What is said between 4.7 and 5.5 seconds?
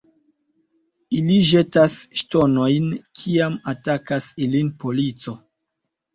polico.